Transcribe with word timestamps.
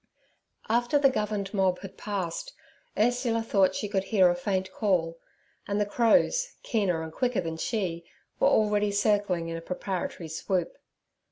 After 0.67 0.97
the 0.97 1.11
governed 1.11 1.53
mob 1.53 1.81
had 1.81 1.95
passed, 1.95 2.53
Ursula 2.97 3.43
thought 3.43 3.75
she 3.75 3.87
could 3.87 4.05
hear 4.05 4.31
a 4.31 4.35
faint 4.35 4.71
call, 4.71 5.19
and 5.67 5.79
the 5.79 5.85
crows, 5.85 6.53
keener 6.63 7.03
and 7.03 7.13
quicker 7.13 7.39
than 7.39 7.57
she, 7.57 8.05
were 8.39 8.47
already 8.47 8.89
circling 8.91 9.49
in 9.49 9.57
a 9.57 9.61
preparatory 9.61 10.27
swoop. 10.27 10.75